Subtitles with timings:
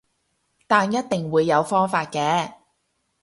[0.65, 2.53] 但一定會有方法嘅